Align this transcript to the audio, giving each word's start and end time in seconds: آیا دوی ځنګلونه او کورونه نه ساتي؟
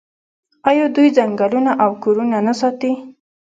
آیا 0.69 0.85
دوی 0.95 1.07
ځنګلونه 1.17 1.71
او 1.83 1.91
کورونه 2.03 2.37
نه 2.47 2.53
ساتي؟ 2.59 2.91